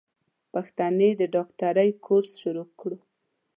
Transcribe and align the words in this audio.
پښتنې 0.53 1.09
د 1.19 1.21
ډاکټرۍ 1.35 1.89
کورس 2.05 2.31
شروع 2.41 2.65
کړو. 2.79 2.97